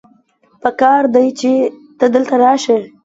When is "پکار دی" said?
0.61-1.27